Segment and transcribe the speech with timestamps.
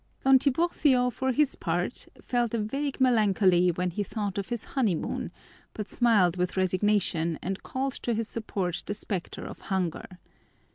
[0.25, 5.31] Don Tiburcio, for his part, felt a vague melancholy when he thought of his honeymoon,
[5.75, 10.17] but smiled with resignation and called to his support the specter of hunger.